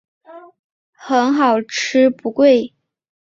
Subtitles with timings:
[0.93, 2.73] 很好吃不贵